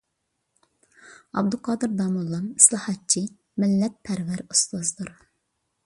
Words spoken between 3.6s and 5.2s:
مىللەتپەرۋەر ئۇستازدۇر.